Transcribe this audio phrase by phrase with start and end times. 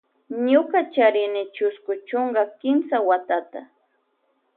[0.49, 3.61] Ñuka charini chusku chunka kimsa watata.